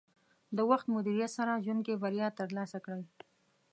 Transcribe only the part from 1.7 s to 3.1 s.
کې بریا ترلاسه کړئ.